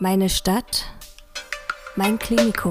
[0.00, 0.84] Meine Stadt,
[1.96, 2.70] mein Klinikum.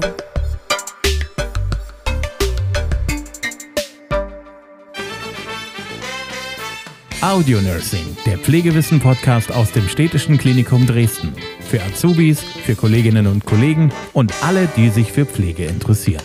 [7.20, 11.34] Audio Nursing, der Pflegewissen-Podcast aus dem Städtischen Klinikum Dresden.
[11.60, 16.24] Für Azubis, für Kolleginnen und Kollegen und alle, die sich für Pflege interessieren.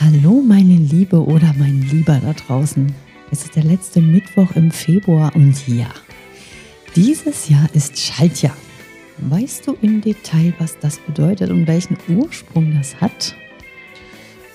[0.00, 2.94] Hallo meine Liebe oder mein Lieber da draußen.
[3.30, 5.90] Es ist der letzte Mittwoch im Februar und ja,
[6.96, 8.56] dieses Jahr ist Schaltjahr.
[9.22, 13.34] Weißt du im Detail, was das bedeutet und welchen Ursprung das hat?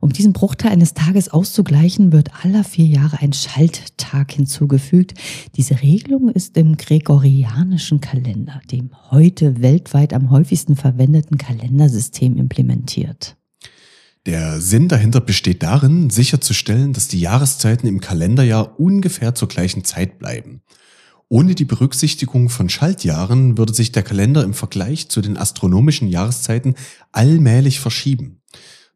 [0.00, 5.14] Um diesen Bruchteil eines Tages auszugleichen, wird aller vier Jahre ein Schalttag hinzugefügt.
[5.56, 12.87] Diese Regelung ist im gregorianischen Kalender, dem heute weltweit am häufigsten verwendeten Kalendersystem, implementiert.
[14.26, 20.18] Der Sinn dahinter besteht darin, sicherzustellen, dass die Jahreszeiten im Kalenderjahr ungefähr zur gleichen Zeit
[20.18, 20.60] bleiben.
[21.30, 26.74] Ohne die Berücksichtigung von Schaltjahren würde sich der Kalender im Vergleich zu den astronomischen Jahreszeiten
[27.12, 28.40] allmählich verschieben.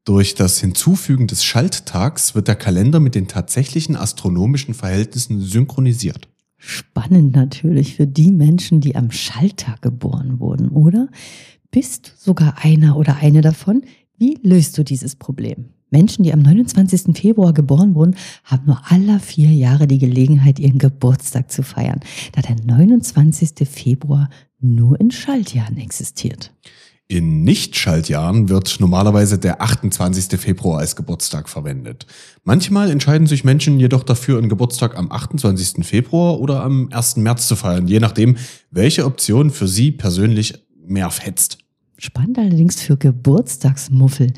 [0.04, 6.28] Durch das Hinzufügen des Schalttags wird der Kalender mit den tatsächlichen astronomischen Verhältnissen synchronisiert.
[6.56, 11.08] Spannend natürlich für die Menschen, die am Schalttag geboren wurden, oder?
[11.72, 13.82] Bist sogar einer oder eine davon?
[14.18, 15.70] Wie löst du dieses Problem?
[15.88, 17.16] Menschen, die am 29.
[17.16, 18.14] Februar geboren wurden,
[18.44, 22.00] haben nur alle vier Jahre die Gelegenheit, ihren Geburtstag zu feiern,
[22.32, 23.66] da der 29.
[23.66, 24.28] Februar
[24.60, 26.52] nur in Schaltjahren existiert.
[27.08, 30.38] In Nicht-Schaltjahren wird normalerweise der 28.
[30.38, 32.06] Februar als Geburtstag verwendet.
[32.44, 35.86] Manchmal entscheiden sich Menschen jedoch dafür, einen Geburtstag am 28.
[35.86, 37.16] Februar oder am 1.
[37.16, 38.36] März zu feiern, je nachdem,
[38.70, 41.61] welche Option für sie persönlich mehr fetzt.
[41.98, 44.32] Spannend allerdings für Geburtstagsmuffel.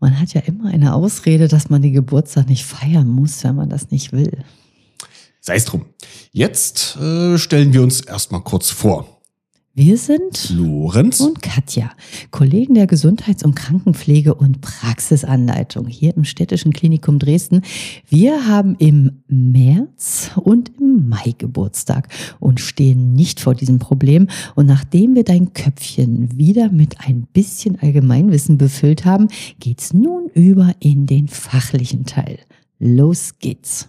[0.00, 3.68] Man hat ja immer eine Ausrede, dass man den Geburtstag nicht feiern muss, wenn man
[3.68, 4.44] das nicht will.
[5.40, 5.86] Sei es drum.
[6.32, 9.17] Jetzt äh, stellen wir uns erstmal kurz vor.
[9.74, 11.92] Wir sind Lorenz und Katja,
[12.32, 17.62] Kollegen der Gesundheits- und Krankenpflege und Praxisanleitung hier im Städtischen Klinikum Dresden.
[18.08, 22.08] Wir haben im März und im Mai Geburtstag
[22.40, 24.26] und stehen nicht vor diesem Problem.
[24.56, 29.28] Und nachdem wir dein Köpfchen wieder mit ein bisschen Allgemeinwissen befüllt haben,
[29.60, 32.40] geht's nun über in den fachlichen Teil.
[32.80, 33.88] Los geht's.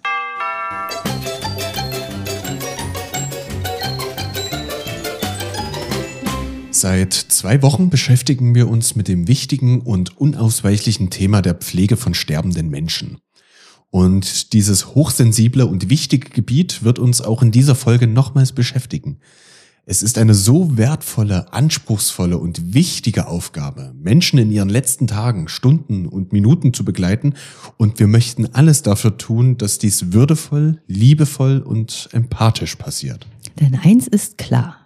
[6.79, 12.13] Seit zwei Wochen beschäftigen wir uns mit dem wichtigen und unausweichlichen Thema der Pflege von
[12.13, 13.17] sterbenden Menschen.
[13.89, 19.19] Und dieses hochsensible und wichtige Gebiet wird uns auch in dieser Folge nochmals beschäftigen.
[19.85, 26.05] Es ist eine so wertvolle, anspruchsvolle und wichtige Aufgabe, Menschen in ihren letzten Tagen, Stunden
[26.05, 27.33] und Minuten zu begleiten
[27.75, 33.27] und wir möchten alles dafür tun, dass dies würdevoll, liebevoll und empathisch passiert.
[33.59, 34.78] Denn eins ist klar,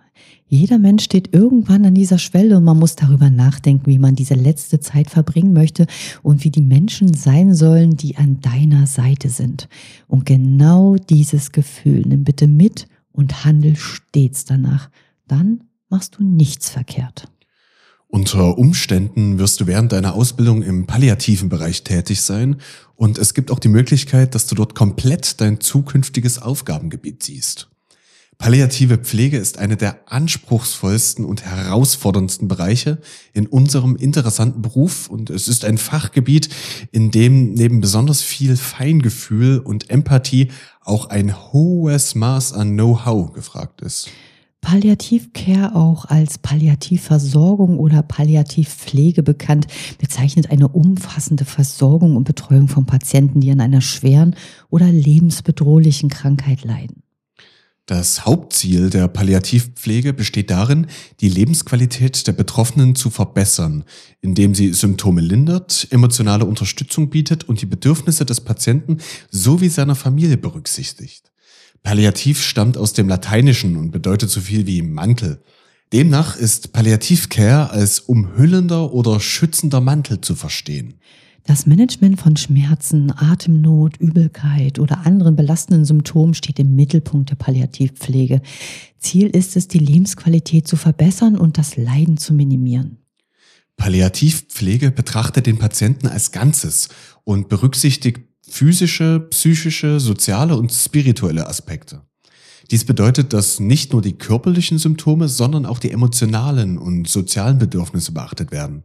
[0.53, 4.35] jeder Mensch steht irgendwann an dieser Schwelle und man muss darüber nachdenken, wie man diese
[4.35, 5.87] letzte Zeit verbringen möchte
[6.21, 9.67] und wie die Menschen sein sollen, die an deiner Seite sind.
[10.07, 14.89] Und genau dieses Gefühl nimm bitte mit und handel stets danach.
[15.27, 17.27] Dann machst du nichts verkehrt.
[18.07, 22.57] Unter Umständen wirst du während deiner Ausbildung im palliativen Bereich tätig sein
[22.95, 27.72] und es gibt auch die Möglichkeit, dass du dort komplett dein zukünftiges Aufgabengebiet siehst.
[28.37, 32.99] Palliative Pflege ist eine der anspruchsvollsten und herausforderndsten Bereiche
[33.33, 36.49] in unserem interessanten Beruf und es ist ein Fachgebiet,
[36.91, 43.81] in dem neben besonders viel Feingefühl und Empathie auch ein hohes Maß an Know-how gefragt
[43.81, 44.09] ist.
[44.63, 49.67] Palliativcare, auch als Palliativversorgung oder Palliativpflege bekannt,
[49.99, 54.35] bezeichnet eine umfassende Versorgung und Betreuung von Patienten, die an einer schweren
[54.69, 57.02] oder lebensbedrohlichen Krankheit leiden.
[57.85, 60.87] Das Hauptziel der Palliativpflege besteht darin,
[61.19, 63.83] die Lebensqualität der Betroffenen zu verbessern,
[64.21, 68.99] indem sie Symptome lindert, emotionale Unterstützung bietet und die Bedürfnisse des Patienten
[69.31, 71.33] sowie seiner Familie berücksichtigt.
[71.83, 75.43] Palliativ stammt aus dem Lateinischen und bedeutet so viel wie Mantel.
[75.91, 81.01] Demnach ist Palliativcare als umhüllender oder schützender Mantel zu verstehen.
[81.45, 88.41] Das Management von Schmerzen, Atemnot, Übelkeit oder anderen belastenden Symptomen steht im Mittelpunkt der Palliativpflege.
[88.97, 92.97] Ziel ist es, die Lebensqualität zu verbessern und das Leiden zu minimieren.
[93.75, 96.87] Palliativpflege betrachtet den Patienten als Ganzes
[97.25, 102.03] und berücksichtigt physische, psychische, soziale und spirituelle Aspekte.
[102.71, 108.13] Dies bedeutet, dass nicht nur die körperlichen Symptome, sondern auch die emotionalen und sozialen Bedürfnisse
[108.13, 108.83] beachtet werden.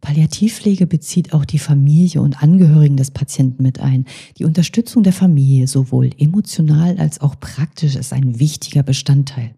[0.00, 4.06] Palliativpflege bezieht auch die Familie und Angehörigen des Patienten mit ein.
[4.38, 9.54] Die Unterstützung der Familie, sowohl emotional als auch praktisch, ist ein wichtiger Bestandteil.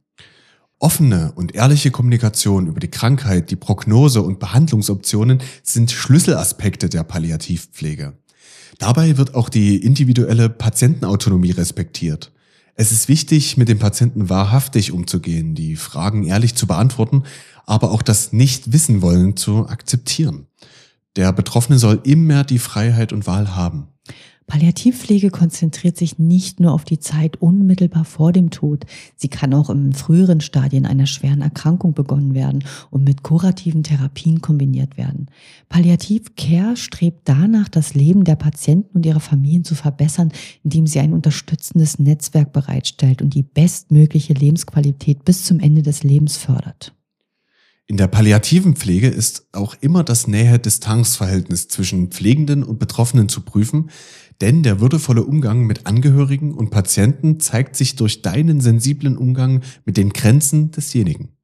[0.78, 8.14] Offene und ehrliche Kommunikation über die Krankheit, die Prognose und Behandlungsoptionen sind Schlüsselaspekte der Palliativpflege.
[8.78, 12.32] Dabei wird auch die individuelle Patientenautonomie respektiert.
[12.74, 17.22] Es ist wichtig, mit dem Patienten wahrhaftig umzugehen, die Fragen ehrlich zu beantworten
[17.66, 20.46] aber auch das Nicht-Wissen-Wollen zu akzeptieren.
[21.16, 23.88] Der Betroffene soll immer die Freiheit und Wahl haben.
[24.52, 28.84] Palliativpflege konzentriert sich nicht nur auf die Zeit unmittelbar vor dem Tod.
[29.16, 34.42] Sie kann auch im früheren Stadien einer schweren Erkrankung begonnen werden und mit kurativen Therapien
[34.42, 35.30] kombiniert werden.
[35.70, 40.32] Palliativcare strebt danach, das Leben der Patienten und ihrer Familien zu verbessern,
[40.64, 46.36] indem sie ein unterstützendes Netzwerk bereitstellt und die bestmögliche Lebensqualität bis zum Ende des Lebens
[46.36, 46.92] fördert.
[47.88, 53.90] In der palliativen Pflege ist auch immer das Nähe-Distanz-Verhältnis zwischen Pflegenden und Betroffenen zu prüfen,
[54.40, 59.96] denn der würdevolle Umgang mit Angehörigen und Patienten zeigt sich durch deinen sensiblen Umgang mit
[59.96, 61.36] den Grenzen desjenigen.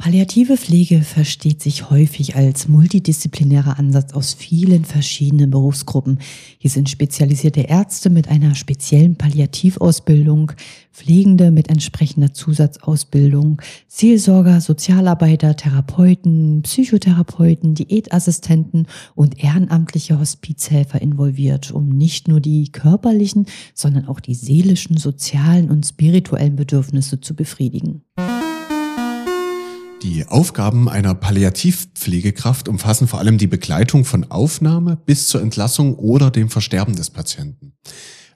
[0.00, 6.20] Palliative Pflege versteht sich häufig als multidisziplinärer Ansatz aus vielen verschiedenen Berufsgruppen.
[6.56, 10.52] Hier sind spezialisierte Ärzte mit einer speziellen Palliativausbildung,
[10.90, 22.26] Pflegende mit entsprechender Zusatzausbildung, Seelsorger, Sozialarbeiter, Therapeuten, Psychotherapeuten, Diätassistenten und ehrenamtliche Hospizhelfer involviert, um nicht
[22.26, 23.44] nur die körperlichen,
[23.74, 28.00] sondern auch die seelischen, sozialen und spirituellen Bedürfnisse zu befriedigen.
[30.02, 36.30] Die Aufgaben einer Palliativpflegekraft umfassen vor allem die Begleitung von Aufnahme bis zur Entlassung oder
[36.30, 37.74] dem Versterben des Patienten.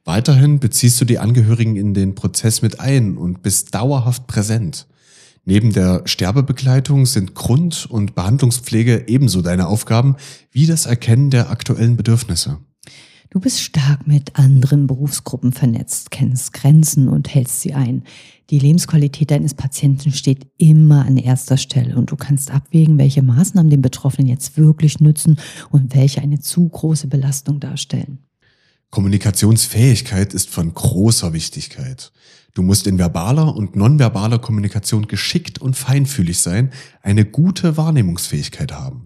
[0.05, 4.87] Weiterhin beziehst du die Angehörigen in den Prozess mit ein und bist dauerhaft präsent.
[5.47, 10.17] Neben der Sterbebegleitung sind Grund- und Behandlungspflege ebenso deine Aufgaben
[10.51, 12.59] wie das Erkennen der aktuellen Bedürfnisse.
[13.31, 18.05] Du bist stark mit anderen Berufsgruppen vernetzt, kennst Grenzen und hältst sie ein.
[18.51, 23.71] Die Lebensqualität deines Patienten steht immer an erster Stelle und du kannst abwägen, welche Maßnahmen
[23.71, 25.39] dem Betroffenen jetzt wirklich nützen
[25.71, 28.19] und welche eine zu große Belastung darstellen.
[28.91, 32.13] Kommunikationsfähigkeit ist von großer Wichtigkeit.
[32.53, 36.71] Du musst in verbaler und nonverbaler Kommunikation geschickt und feinfühlig sein,
[37.03, 39.04] eine gute Wahrnehmungsfähigkeit haben.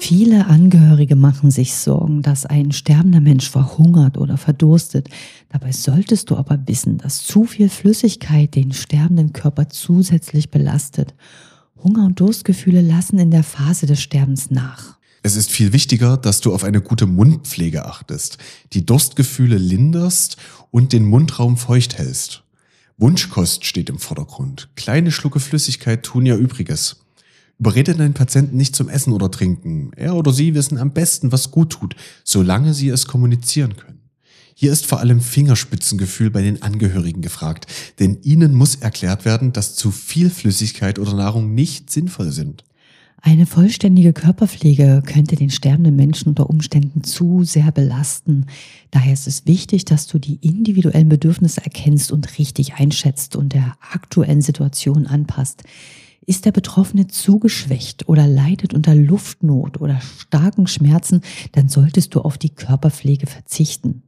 [0.00, 5.08] Viele Angehörige machen sich Sorgen, dass ein sterbender Mensch verhungert oder verdurstet.
[5.50, 11.14] Dabei solltest du aber wissen, dass zu viel Flüssigkeit den sterbenden Körper zusätzlich belastet.
[11.82, 14.98] Hunger- und Durstgefühle lassen in der Phase des Sterbens nach.
[15.22, 18.38] Es ist viel wichtiger, dass du auf eine gute Mundpflege achtest,
[18.72, 20.36] die Durstgefühle linderst
[20.70, 22.44] und den Mundraum feucht hältst.
[22.96, 24.70] Wunschkost steht im Vordergrund.
[24.74, 27.04] Kleine Schlucke Flüssigkeit tun ja Übriges.
[27.58, 29.90] Überrede deinen Patienten nicht zum Essen oder Trinken.
[29.96, 33.98] Er oder sie wissen am besten, was gut tut, solange sie es kommunizieren können.
[34.54, 37.66] Hier ist vor allem Fingerspitzengefühl bei den Angehörigen gefragt,
[38.00, 42.64] denn ihnen muss erklärt werden, dass zu viel Flüssigkeit oder Nahrung nicht sinnvoll sind.
[43.20, 48.46] Eine vollständige Körperpflege könnte den sterbenden Menschen unter Umständen zu sehr belasten.
[48.92, 53.76] Daher ist es wichtig, dass du die individuellen Bedürfnisse erkennst und richtig einschätzt und der
[53.92, 55.64] aktuellen Situation anpasst.
[56.26, 61.22] Ist der Betroffene zu geschwächt oder leidet unter Luftnot oder starken Schmerzen,
[61.52, 64.02] dann solltest du auf die Körperpflege verzichten.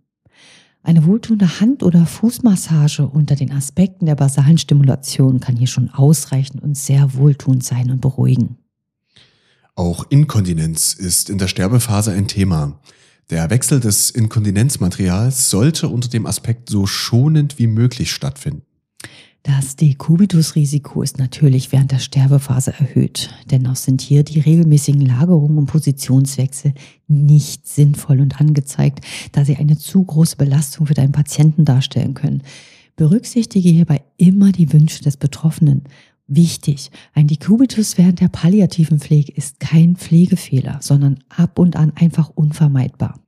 [0.82, 6.62] Eine wohltuende Hand- oder Fußmassage unter den Aspekten der basalen Stimulation kann hier schon ausreichend
[6.62, 8.56] und sehr wohltuend sein und beruhigen.
[9.74, 12.80] Auch Inkontinenz ist in der Sterbephase ein Thema.
[13.28, 18.62] Der Wechsel des Inkontinenzmaterials sollte unter dem Aspekt so schonend wie möglich stattfinden.
[19.42, 23.30] Das Dekubitus-Risiko ist natürlich während der Sterbephase erhöht.
[23.50, 26.74] Dennoch sind hier die regelmäßigen Lagerungen und Positionswechsel
[27.08, 32.42] nicht sinnvoll und angezeigt, da sie eine zu große Belastung für deinen Patienten darstellen können.
[32.96, 35.84] Berücksichtige hierbei immer die Wünsche des Betroffenen.
[36.26, 42.30] Wichtig, ein Dekubitus während der palliativen Pflege ist kein Pflegefehler, sondern ab und an einfach
[42.34, 43.18] unvermeidbar.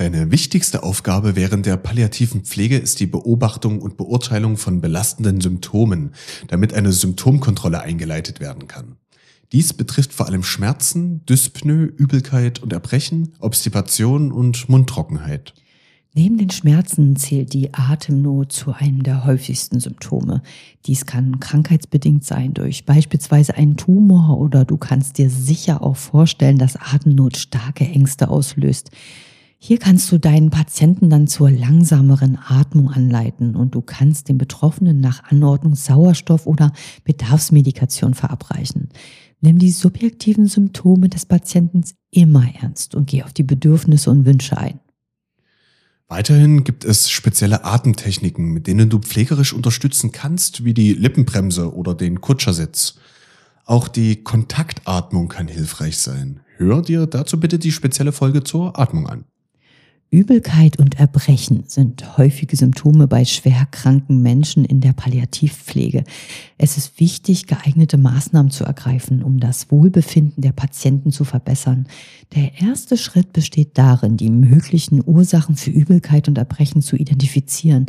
[0.00, 6.12] Deine wichtigste Aufgabe während der palliativen Pflege ist die Beobachtung und Beurteilung von belastenden Symptomen,
[6.48, 8.96] damit eine Symptomkontrolle eingeleitet werden kann.
[9.52, 15.52] Dies betrifft vor allem Schmerzen, Dyspnoe, Übelkeit und Erbrechen, Obstipation und Mundtrockenheit.
[16.14, 20.42] Neben den Schmerzen zählt die Atemnot zu einem der häufigsten Symptome.
[20.86, 26.56] Dies kann krankheitsbedingt sein durch beispielsweise einen Tumor oder du kannst dir sicher auch vorstellen,
[26.56, 28.90] dass Atemnot starke Ängste auslöst.
[29.62, 35.00] Hier kannst du deinen Patienten dann zur langsameren Atmung anleiten und du kannst den Betroffenen
[35.00, 36.72] nach Anordnung Sauerstoff oder
[37.04, 38.88] Bedarfsmedikation verabreichen.
[39.42, 44.56] Nimm die subjektiven Symptome des Patienten immer ernst und geh auf die Bedürfnisse und Wünsche
[44.56, 44.80] ein.
[46.08, 51.94] Weiterhin gibt es spezielle Atemtechniken, mit denen du pflegerisch unterstützen kannst, wie die Lippenbremse oder
[51.94, 52.94] den Kutschersitz.
[53.66, 56.40] Auch die Kontaktatmung kann hilfreich sein.
[56.56, 59.26] Hör dir dazu bitte die spezielle Folge zur Atmung an.
[60.12, 66.02] Übelkeit und Erbrechen sind häufige Symptome bei schwerkranken Menschen in der Palliativpflege.
[66.58, 71.86] Es ist wichtig, geeignete Maßnahmen zu ergreifen, um das Wohlbefinden der Patienten zu verbessern.
[72.34, 77.86] Der erste Schritt besteht darin, die möglichen Ursachen für Übelkeit und Erbrechen zu identifizieren.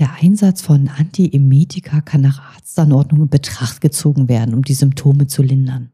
[0.00, 5.44] Der Einsatz von Antiemetika kann nach Arztanordnung in Betracht gezogen werden, um die Symptome zu
[5.44, 5.92] lindern.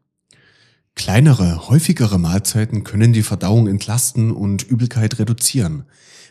[0.97, 5.83] Kleinere, häufigere Mahlzeiten können die Verdauung entlasten und Übelkeit reduzieren.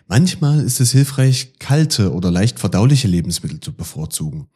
[0.09, 4.49] Manchmal ist es hilfreich, kalte oder leicht verdauliche Lebensmittel zu bevorzugen.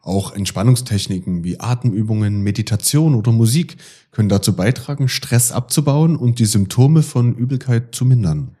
[0.00, 3.76] Auch Entspannungstechniken wie Atemübungen, Meditation oder Musik
[4.10, 8.56] können dazu beitragen, Stress abzubauen und die Symptome von Übelkeit zu mindern.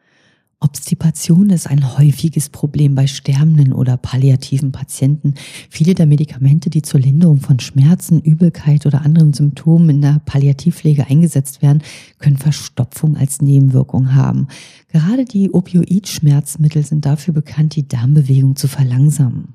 [0.60, 5.34] Obstipation ist ein häufiges Problem bei sterbenden oder palliativen Patienten.
[5.70, 11.06] Viele der Medikamente, die zur Linderung von Schmerzen, Übelkeit oder anderen Symptomen in der Palliativpflege
[11.06, 11.82] eingesetzt werden,
[12.18, 14.48] können Verstopfung als Nebenwirkung haben.
[14.88, 19.54] Gerade die Opioidschmerzmittel sind dafür bekannt, die Darmbewegung zu verlangsamen.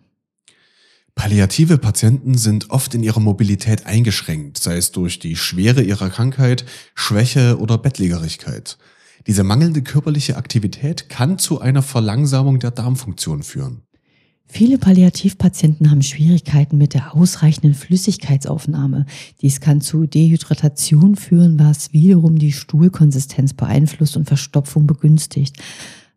[1.16, 6.66] Palliative Patienten sind oft in ihrer Mobilität eingeschränkt, sei es durch die Schwere ihrer Krankheit,
[6.96, 8.78] Schwäche oder Bettlägerigkeit.
[9.28, 13.84] Diese mangelnde körperliche Aktivität kann zu einer Verlangsamung der Darmfunktion führen.
[14.46, 19.06] Viele Palliativpatienten haben Schwierigkeiten mit der ausreichenden Flüssigkeitsaufnahme.
[19.42, 25.58] Dies kann zu Dehydratation führen, was wiederum die Stuhlkonsistenz beeinflusst und Verstopfung begünstigt.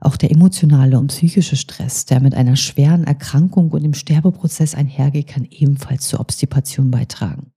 [0.01, 5.29] Auch der emotionale und psychische Stress, der mit einer schweren Erkrankung und dem Sterbeprozess einhergeht,
[5.29, 7.53] kann ebenfalls zur Obstipation beitragen.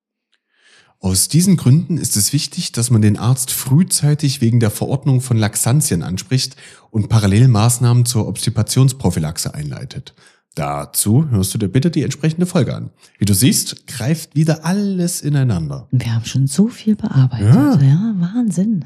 [1.01, 5.38] Aus diesen Gründen ist es wichtig, dass man den Arzt frühzeitig wegen der Verordnung von
[5.38, 6.58] Laxantien anspricht
[6.91, 10.13] und parallel Maßnahmen zur Obstipationsprophylaxe einleitet.
[10.56, 12.89] Dazu hörst du dir bitte die entsprechende Folge an.
[13.18, 15.88] Wie du siehst, greift wieder alles ineinander.
[15.91, 17.56] Wir haben schon so viel bearbeitet.
[17.56, 18.84] Ja, ja Wahnsinn.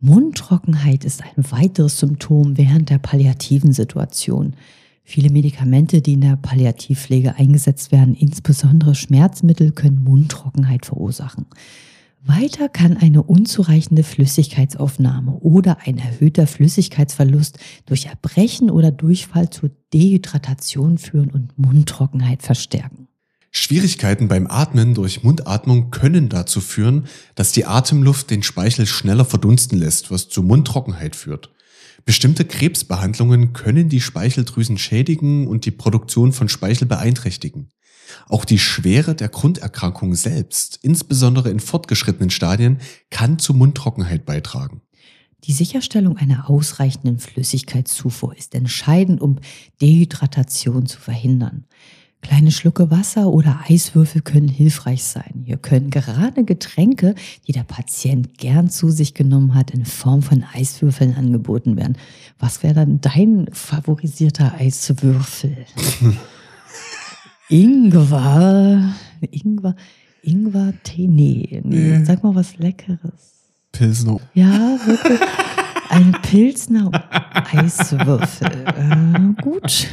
[0.00, 4.54] Mundtrockenheit ist ein weiteres Symptom während der palliativen Situation.
[5.08, 11.46] Viele Medikamente, die in der Palliativpflege eingesetzt werden, insbesondere Schmerzmittel, können Mundtrockenheit verursachen.
[12.24, 20.98] Weiter kann eine unzureichende Flüssigkeitsaufnahme oder ein erhöhter Flüssigkeitsverlust durch Erbrechen oder Durchfall zu Dehydratation
[20.98, 23.06] führen und Mundtrockenheit verstärken.
[23.52, 29.78] Schwierigkeiten beim Atmen durch Mundatmung können dazu führen, dass die Atemluft den Speichel schneller verdunsten
[29.78, 31.52] lässt, was zu Mundtrockenheit führt.
[32.06, 37.68] Bestimmte Krebsbehandlungen können die Speicheldrüsen schädigen und die Produktion von Speichel beeinträchtigen.
[38.28, 42.78] Auch die Schwere der Grunderkrankung selbst, insbesondere in fortgeschrittenen Stadien,
[43.10, 44.82] kann zu Mundtrockenheit beitragen.
[45.42, 49.40] Die Sicherstellung einer ausreichenden Flüssigkeitszufuhr ist entscheidend, um
[49.82, 51.66] Dehydratation zu verhindern.
[52.26, 55.44] Kleine Schlucke Wasser oder Eiswürfel können hilfreich sein.
[55.44, 57.14] Hier können gerade Getränke,
[57.46, 61.96] die der Patient gern zu sich genommen hat, in Form von Eiswürfeln angeboten werden.
[62.40, 65.56] Was wäre dann dein favorisierter Eiswürfel?
[67.48, 68.92] Ingwer.
[69.30, 69.76] Ingwer.
[70.22, 71.06] Ingwer Tee.
[71.06, 72.04] Nee, nee.
[72.04, 73.52] Sag mal was Leckeres.
[73.70, 74.18] Pilsner.
[74.34, 75.20] Ja, wirklich.
[75.90, 76.90] Ein Pilsner
[77.52, 78.64] Eiswürfel.
[78.76, 79.86] Äh, gut.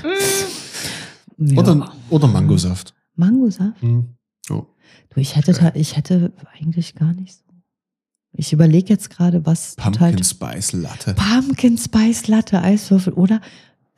[1.47, 1.59] Ja.
[1.59, 2.93] Oder, oder Mangosaft.
[3.15, 3.81] Mangosaft?
[3.81, 4.15] Hm.
[4.49, 4.65] Oh.
[5.09, 7.43] Du, ich hätte, da, ich hätte eigentlich gar nicht so.
[8.35, 9.75] Ich überlege jetzt gerade, was.
[9.75, 11.13] Pumpkin Spice Latte.
[11.13, 13.41] Pumpkin Spice Latte, Eiswürfel oder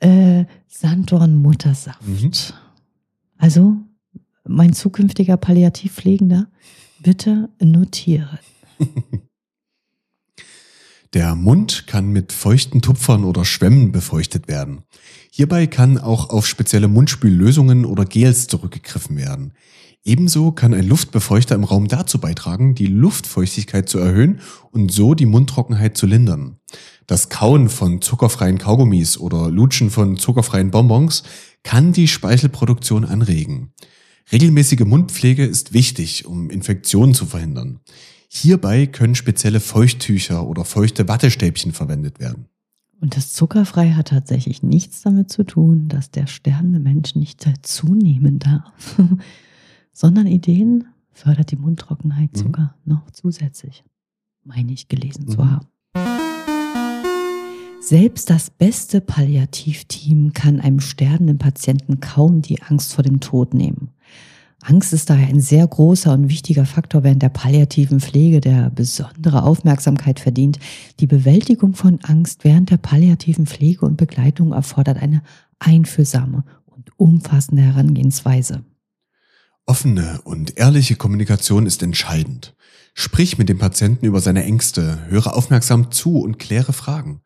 [0.00, 2.06] äh, Sanddorn Muttersaft.
[2.06, 2.30] Mhm.
[3.38, 3.76] Also,
[4.44, 6.48] mein zukünftiger Palliativpflegender,
[7.02, 8.38] bitte notieren.
[11.16, 14.82] Der Mund kann mit feuchten Tupfern oder Schwämmen befeuchtet werden.
[15.30, 19.54] Hierbei kann auch auf spezielle Mundspüllösungen oder Gels zurückgegriffen werden.
[20.04, 24.42] Ebenso kann ein Luftbefeuchter im Raum dazu beitragen, die Luftfeuchtigkeit zu erhöhen
[24.72, 26.58] und so die Mundtrockenheit zu lindern.
[27.06, 31.22] Das Kauen von zuckerfreien Kaugummis oder Lutschen von zuckerfreien Bonbons
[31.62, 33.72] kann die Speichelproduktion anregen.
[34.30, 37.80] Regelmäßige Mundpflege ist wichtig, um Infektionen zu verhindern.
[38.28, 42.46] Hierbei können spezielle Feuchttücher oder feuchte Wattestäbchen verwendet werden.
[43.00, 48.38] Und das Zuckerfrei hat tatsächlich nichts damit zu tun, dass der sterbende Mensch nicht zunehmen
[48.38, 48.96] darf,
[49.92, 52.38] sondern Ideen fördert die Mundtrockenheit Mhm.
[52.38, 53.84] sogar noch zusätzlich.
[54.44, 55.50] Meine ich gelesen zu Mhm.
[55.50, 55.66] haben.
[57.80, 63.90] Selbst das beste Palliativteam kann einem sterbenden Patienten kaum die Angst vor dem Tod nehmen.
[64.62, 69.42] Angst ist daher ein sehr großer und wichtiger Faktor während der palliativen Pflege, der besondere
[69.42, 70.58] Aufmerksamkeit verdient.
[70.98, 75.22] Die Bewältigung von Angst während der palliativen Pflege und Begleitung erfordert eine
[75.58, 78.64] einfühlsame und umfassende Herangehensweise.
[79.66, 82.54] Offene und ehrliche Kommunikation ist entscheidend.
[82.94, 87.20] Sprich mit dem Patienten über seine Ängste, höre aufmerksam zu und kläre Fragen.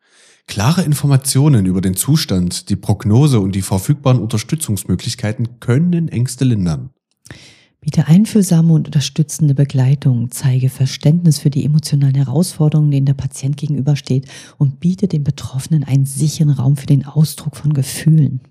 [0.47, 6.89] Klare Informationen über den Zustand, die Prognose und die verfügbaren Unterstützungsmöglichkeiten können Ängste lindern.
[7.83, 14.27] Biete einfühlsame und unterstützende Begleitung, zeige Verständnis für die emotionalen Herausforderungen, denen der Patient gegenübersteht
[14.59, 18.41] und biete den Betroffenen einen sicheren Raum für den Ausdruck von Gefühlen.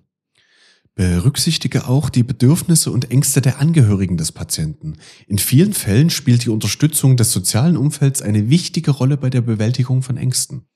[0.96, 4.96] Berücksichtige auch die Bedürfnisse und Ängste der Angehörigen des Patienten.
[5.28, 10.02] In vielen Fällen spielt die Unterstützung des sozialen Umfelds eine wichtige Rolle bei der Bewältigung
[10.02, 10.66] von Ängsten.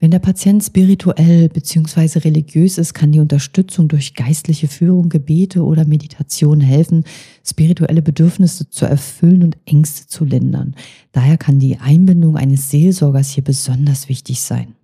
[0.00, 2.18] Wenn der Patient spirituell bzw.
[2.20, 7.04] religiös ist, kann die Unterstützung durch geistliche Führung, Gebete oder Meditation helfen,
[7.46, 10.74] spirituelle Bedürfnisse zu erfüllen und Ängste zu lindern.
[11.12, 14.74] Daher kann die Einbindung eines Seelsorgers hier besonders wichtig sein.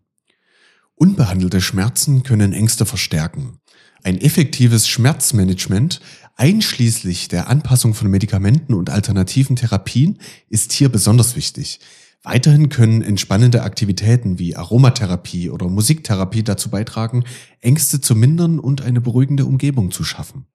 [0.95, 3.59] Unbehandelte Schmerzen können Ängste verstärken.
[4.05, 6.01] Ein effektives Schmerzmanagement,
[6.37, 10.19] einschließlich der Anpassung von Medikamenten und alternativen Therapien,
[10.49, 11.81] ist hier besonders wichtig.
[12.25, 17.25] Weiterhin können entspannende Aktivitäten wie Aromatherapie oder Musiktherapie dazu beitragen,
[17.61, 20.47] Ängste zu mindern und eine beruhigende Umgebung zu schaffen.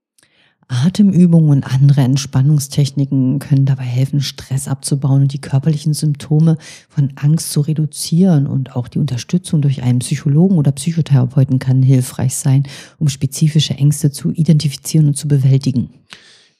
[0.67, 6.57] Atemübungen und andere Entspannungstechniken können dabei helfen, Stress abzubauen und die körperlichen Symptome
[6.89, 8.47] von Angst zu reduzieren.
[8.47, 12.63] Und auch die Unterstützung durch einen Psychologen oder Psychotherapeuten kann hilfreich sein,
[12.97, 15.89] um spezifische Ängste zu identifizieren und zu bewältigen.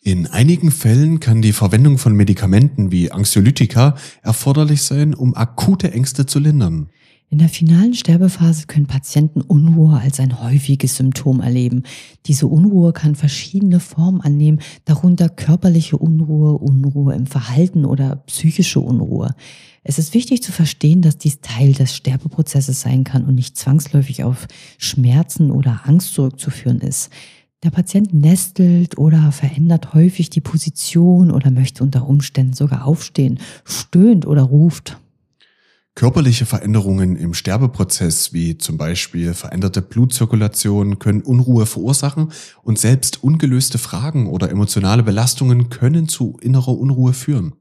[0.06, 6.26] In einigen Fällen kann die Verwendung von Medikamenten wie Anxiolytika erforderlich sein, um akute Ängste
[6.26, 6.90] zu lindern.
[7.30, 11.84] In der finalen Sterbephase können Patienten Unruhe als ein häufiges Symptom erleben.
[12.26, 19.34] Diese Unruhe kann verschiedene Formen annehmen, darunter körperliche Unruhe, Unruhe im Verhalten oder psychische Unruhe.
[19.86, 24.26] Es ist wichtig zu verstehen, dass dies Teil des Sterbeprozesses sein kann und nicht zwangsläufig
[24.26, 27.10] auf Schmerzen oder Angst zurückzuführen ist.
[27.64, 34.26] Der Patient nestelt oder verändert häufig die Position oder möchte unter Umständen sogar aufstehen, stöhnt
[34.28, 34.98] oder ruft.
[35.96, 42.32] Körperliche Veränderungen im Sterbeprozess, wie zum Beispiel veränderte Blutzirkulation, können Unruhe verursachen
[42.64, 47.54] und selbst ungelöste Fragen oder emotionale Belastungen können zu innerer Unruhe führen.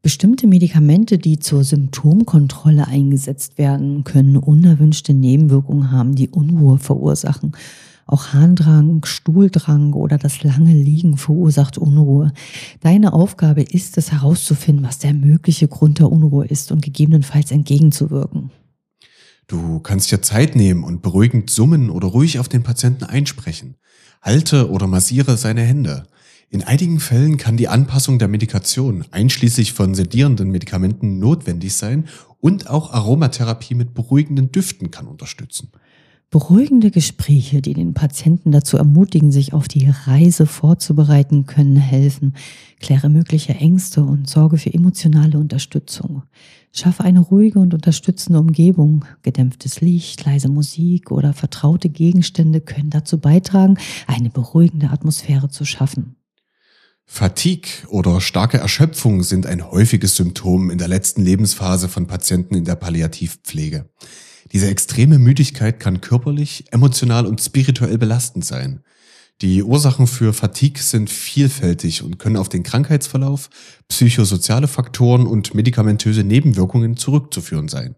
[0.00, 7.52] Bestimmte Medikamente, die zur Symptomkontrolle eingesetzt werden, können unerwünschte Nebenwirkungen haben, die Unruhe verursachen.
[8.06, 12.32] Auch Harndrang, Stuhldrang oder das lange Liegen verursacht Unruhe.
[12.80, 18.50] Deine Aufgabe ist es herauszufinden, was der mögliche Grund der Unruhe ist und gegebenenfalls entgegenzuwirken.
[19.48, 23.76] Du kannst dir Zeit nehmen und beruhigend summen oder ruhig auf den Patienten einsprechen.
[24.22, 26.04] Halte oder massiere seine Hände.
[26.48, 32.06] In einigen Fällen kann die Anpassung der Medikation, einschließlich von sedierenden Medikamenten, notwendig sein
[32.40, 35.72] und auch Aromatherapie mit beruhigenden Düften kann unterstützen.
[36.30, 42.34] Beruhigende Gespräche, die den Patienten dazu ermutigen, sich auf die Reise vorzubereiten, können helfen.
[42.80, 46.24] Kläre mögliche Ängste und sorge für emotionale Unterstützung.
[46.72, 49.04] Schaffe eine ruhige und unterstützende Umgebung.
[49.22, 56.16] Gedämpftes Licht, leise Musik oder vertraute Gegenstände können dazu beitragen, eine beruhigende Atmosphäre zu schaffen.
[57.04, 62.64] Fatigue oder starke Erschöpfung sind ein häufiges Symptom in der letzten Lebensphase von Patienten in
[62.64, 63.88] der Palliativpflege.
[64.56, 68.80] Diese extreme Müdigkeit kann körperlich, emotional und spirituell belastend sein.
[69.42, 73.50] Die Ursachen für Fatigue sind vielfältig und können auf den Krankheitsverlauf,
[73.88, 77.96] psychosoziale Faktoren und medikamentöse Nebenwirkungen zurückzuführen sein.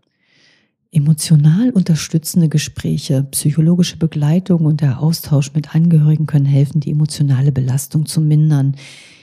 [0.90, 8.04] Emotional unterstützende Gespräche, psychologische Begleitung und der Austausch mit Angehörigen können helfen, die emotionale Belastung
[8.04, 8.74] zu mindern.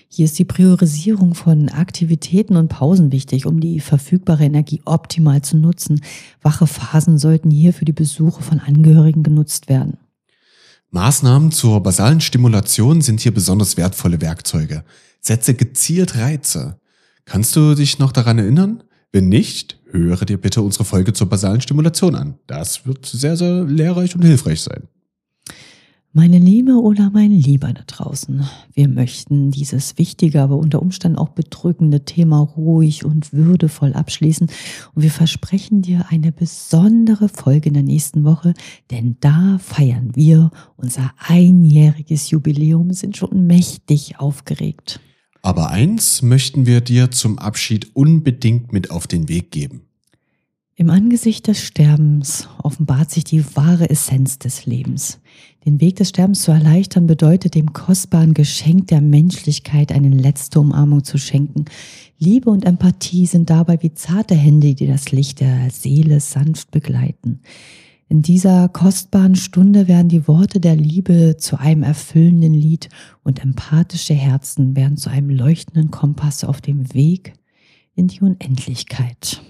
[0.08, 5.58] Hier ist die Priorisierung von Aktivitäten und Pausen wichtig, um die verfügbare Energie optimal zu
[5.58, 6.02] nutzen.
[6.41, 9.98] Wache Phasen sollten hier für die Besuche von Angehörigen genutzt werden.
[10.91, 14.86] Maßnahmen zur basalen Stimulation sind hier besonders wertvolle Werkzeuge.
[15.20, 16.80] Setze gezielt Reize.
[17.26, 18.84] Kannst du dich noch daran erinnern?
[19.12, 22.36] Wenn nicht, höre dir bitte unsere Folge zur basalen Stimulation an.
[22.48, 24.88] Das wird sehr, sehr lehrreich und hilfreich sein.
[26.17, 31.28] Meine Liebe oder mein Lieber da draußen, wir möchten dieses wichtige, aber unter Umständen auch
[31.28, 34.47] bedrückende Thema ruhig und würdevoll abschließen.
[34.93, 38.54] Und wir versprechen dir eine besondere Folge in der nächsten Woche,
[38.91, 45.01] denn da feiern wir unser einjähriges Jubiläum, sind schon mächtig aufgeregt.
[45.41, 49.82] Aber eins möchten wir dir zum Abschied unbedingt mit auf den Weg geben.
[50.78, 55.22] Im Angesicht des Sterbens offenbart sich die wahre Essenz des Lebens.
[55.66, 61.06] Den Weg des Sterbens zu erleichtern bedeutet dem kostbaren Geschenk der Menschlichkeit eine letzte Umarmung
[61.06, 61.64] zu schenken.
[62.20, 67.40] Liebe und Empathie sind dabei wie zarte Hände, die das Licht der Seele sanft begleiten.
[68.10, 72.90] In dieser kostbaren Stunde werden die Worte der Liebe zu einem erfüllenden Lied
[73.24, 77.32] und empathische Herzen werden zu einem leuchtenden Kompass auf dem Weg
[77.96, 79.42] in die Unendlichkeit.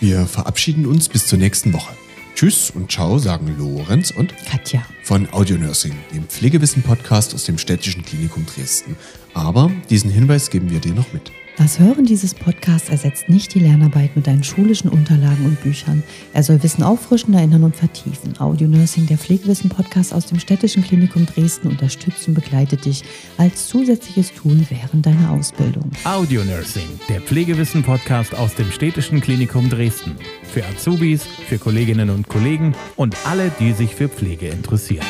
[0.00, 1.92] Wir verabschieden uns bis zur nächsten Woche.
[2.36, 4.84] Tschüss und ciao sagen Lorenz und Katja.
[5.02, 8.96] von Audio Nursing, dem Pflegewissen-Podcast aus dem Städtischen Klinikum Dresden.
[9.34, 11.32] Aber diesen Hinweis geben wir dir noch mit.
[11.58, 16.04] Das Hören dieses Podcasts ersetzt nicht die Lernarbeit mit deinen schulischen Unterlagen und Büchern.
[16.32, 18.38] Er soll Wissen auffrischen, erinnern und vertiefen.
[18.38, 23.02] Audio Nursing, der Pflegewissen-Podcast aus dem Städtischen Klinikum Dresden, unterstützt und begleitet dich
[23.38, 25.90] als zusätzliches Tool während deiner Ausbildung.
[26.04, 30.14] Audio Nursing, der Pflegewissen-Podcast aus dem Städtischen Klinikum Dresden.
[30.44, 35.06] Für Azubis, für Kolleginnen und Kollegen und alle, die sich für Pflege interessieren.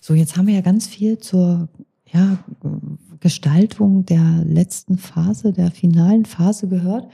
[0.00, 1.68] So, jetzt haben wir ja ganz viel zur
[2.12, 2.38] ja,
[3.20, 7.04] Gestaltung der letzten Phase, der finalen Phase gehört.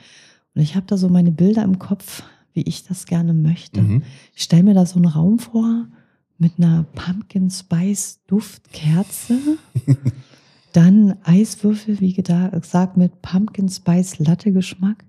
[0.54, 2.22] Und ich habe da so meine Bilder im Kopf,
[2.54, 3.82] wie ich das gerne möchte.
[3.82, 4.02] Mhm.
[4.34, 5.86] Ich stelle mir da so einen Raum vor
[6.38, 9.38] mit einer Pumpkin Spice Duftkerze.
[10.72, 15.04] Dann Eiswürfel, wie gesagt, mit Pumpkin Spice Latte Geschmack.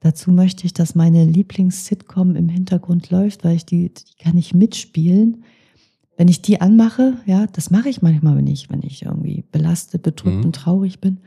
[0.00, 4.52] Dazu möchte ich, dass meine Lieblings-Sitcom im Hintergrund läuft, weil ich die, die kann ich
[4.52, 5.44] mitspielen.
[6.16, 10.02] Wenn ich die anmache, ja, das mache ich manchmal, wenn ich, wenn ich irgendwie belastet,
[10.02, 10.44] bedrückt Mhm.
[10.44, 11.18] und traurig bin,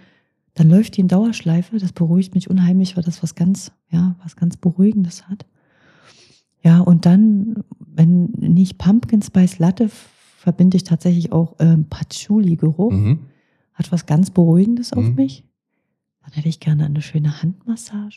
[0.53, 1.77] dann läuft die in Dauerschleife.
[1.77, 5.45] Das beruhigt mich unheimlich, weil das was ganz, ja, was ganz Beruhigendes hat.
[6.63, 9.89] Ja, und dann, wenn nicht Pumpkin Spice Latte,
[10.37, 12.91] verbinde ich tatsächlich auch ähm, Patchouli-Geruch.
[12.91, 13.19] Mhm.
[13.73, 15.15] Hat was ganz Beruhigendes auf Mhm.
[15.15, 15.43] mich.
[16.23, 18.15] Dann hätte ich gerne eine schöne Handmassage,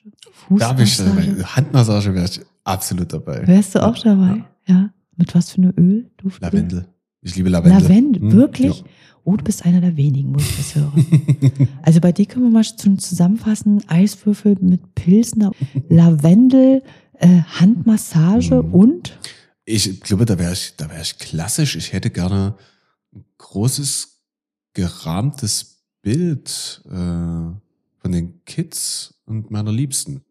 [0.59, 1.27] Da bin ich Fußmassage.
[1.33, 1.43] dabei.
[1.45, 3.47] Handmassage wäre ich absolut dabei.
[3.47, 4.45] Wärst du auch dabei?
[4.67, 4.91] Ja.
[5.21, 6.11] Mit was für eine Öl?
[6.17, 6.41] Duft?
[6.41, 6.87] Lavendel.
[7.21, 7.83] Ich liebe Lavendel.
[7.83, 8.33] Lavendel, Mhm.
[8.33, 8.83] wirklich?
[9.25, 10.93] Oh, du bist einer der wenigen, wo ich das höre.
[11.83, 15.53] also bei dir können wir mal zum Zusammenfassen, Eiswürfel mit Pilsner,
[15.91, 16.83] Lavendel,
[17.19, 18.75] äh, Handmassage Mhm.
[18.75, 19.19] und
[19.67, 21.77] Ich glaube, da wäre ich, da wäre ich klassisch.
[21.77, 22.57] Ich hätte gerne
[23.15, 24.21] ein großes,
[24.73, 30.23] gerahmtes Bild äh, von den Kids und meiner Liebsten.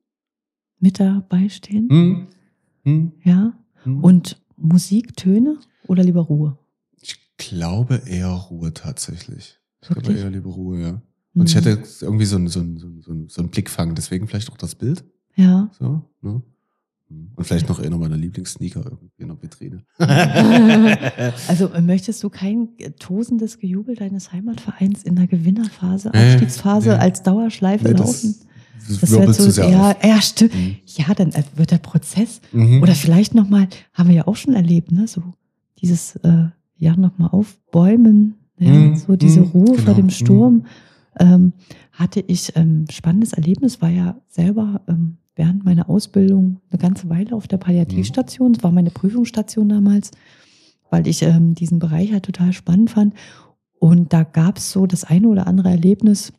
[0.80, 1.90] mit dabei stehen.
[1.90, 2.28] Hm?
[2.86, 3.12] Hm?
[3.24, 3.54] Ja.
[3.84, 4.04] Hm?
[4.04, 6.58] Und Musiktöne oder lieber Ruhe?
[7.02, 9.60] ich glaube eher Ruhe tatsächlich.
[9.82, 10.24] Ich glaube Wirklich?
[10.24, 11.02] eher lieber Ruhe, ja.
[11.36, 11.60] Und ich Mhm.
[11.60, 14.76] hätte irgendwie so einen so einen- so einen- so einen- Blickfang, deswegen vielleicht auch das
[14.76, 15.06] Bild.
[15.36, 15.70] Ja.
[15.80, 16.42] So, ne?
[17.36, 19.84] Und vielleicht noch einer meiner Lieblingssneaker irgendwie in der Vitrine.
[21.48, 26.96] Also äh, möchtest du kein äh, tosendes Gejubel deines Heimatvereins in der Gewinnerphase, Aufstiegsphase nee.
[26.96, 28.36] als Dauerschleife Nee, laufen?
[28.88, 30.04] Das, wird so, sehr ja, auf.
[30.04, 30.56] ja, stimmt.
[30.56, 30.76] Mhm.
[30.86, 32.42] Ja, dann wird der Prozess.
[32.52, 32.82] Mhm.
[32.82, 35.08] Oder vielleicht nochmal, haben wir ja auch schon erlebt, ne?
[35.08, 35.22] So
[35.82, 36.46] dieses äh,
[36.78, 40.10] ja nochmal aufbäumen, ja, Mhm, so diese mhm, Ruhe vor genau, dem mhm.
[40.10, 40.66] Sturm.
[41.20, 41.54] Ähm,
[41.92, 47.36] hatte ich ähm, spannendes Erlebnis, war ja selber ähm, während meiner Ausbildung eine ganze Weile
[47.36, 48.54] auf der Palliativstation.
[48.54, 50.12] Das war meine Prüfungsstation damals,
[50.90, 53.14] weil ich ähm, diesen Bereich halt total spannend fand.
[53.80, 56.34] Und da gab es so das eine oder andere Erlebnis,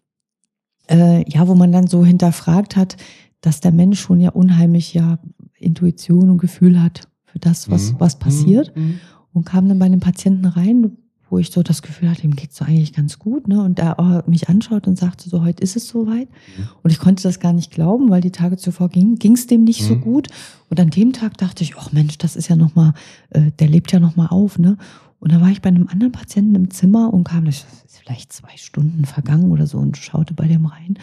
[0.91, 2.97] äh, ja, wo man dann so hinterfragt hat,
[3.41, 5.19] dass der Mensch schon ja unheimlich ja
[5.59, 7.97] Intuition und Gefühl hat für das, was, Mhm.
[8.01, 8.77] was passiert.
[8.77, 9.01] Mhm.
[9.33, 10.93] Und kam dann bei einem Patienten rein,
[11.29, 13.63] wo ich so das Gefühl hatte, ihm geht's so eigentlich ganz gut, ne?
[13.63, 16.29] Und er mich anschaut und sagte so, heute ist es soweit.
[16.29, 16.69] Mhm.
[16.83, 19.85] Und ich konnte das gar nicht glauben, weil die Tage zuvor ging ging's dem nicht
[19.85, 20.01] so Mhm.
[20.01, 20.29] gut.
[20.71, 22.95] Und an dem Tag dachte ich, ach Mensch, das ist ja noch mal,
[23.31, 24.77] äh, der lebt ja noch mal auf, ne?
[25.21, 28.33] Und da war ich bei einem anderen Patienten im Zimmer und kam, das ist vielleicht
[28.33, 30.99] zwei Stunden vergangen oder so und schaute bei dem rein.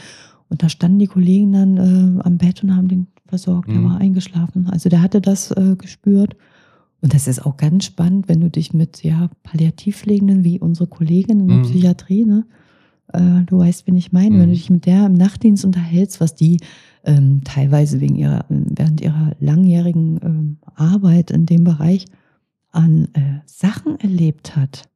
[0.50, 3.70] Und da standen die Kollegen dann äh, am Bett und haben den versorgt.
[3.70, 3.86] Der Mhm.
[3.86, 4.68] war eingeschlafen.
[4.70, 6.36] Also der hatte das äh, gespürt.
[7.02, 11.42] Und das ist auch ganz spannend, wenn du dich mit ja, Palliativpflegenden wie unsere Kollegin
[11.42, 11.62] in der Mhm.
[11.64, 12.46] Psychiatrie, ne?
[13.14, 14.40] Äh, du weißt, wen ich meine, Mhm.
[14.40, 16.60] wenn du dich mit der im Nachtdienst unterhältst, was die
[17.06, 22.06] ähm, teilweise wegen ihrer, während ihrer langjährigen ähm, Arbeit in dem Bereich
[22.78, 24.90] an äh, Sachen erlebt hat,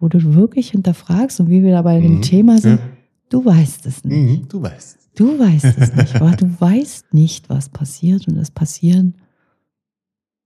[0.00, 2.22] wo du wirklich hinterfragst und wie wir da bei dem Mhm.
[2.22, 2.86] Thema sind, Ja.
[3.30, 4.40] du weißt es nicht.
[4.42, 4.48] Mhm.
[4.48, 4.98] Du weißt.
[5.16, 9.14] Du weißt es nicht, aber du weißt nicht, was passiert und es passieren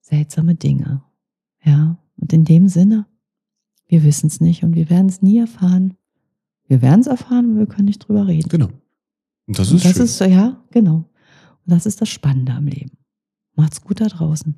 [0.00, 1.02] seltsame Dinge.
[1.64, 3.06] Ja, und in dem Sinne,
[3.86, 5.94] wir wissen es nicht und wir werden es nie erfahren.
[6.66, 8.48] Wir werden es erfahren, aber wir können nicht drüber reden.
[8.48, 8.68] Genau.
[9.46, 10.04] Und das Und ist das schön.
[10.04, 10.96] ist, ja, genau.
[11.64, 12.92] Und das ist das Spannende am Leben.
[13.54, 14.54] Macht's gut da draußen.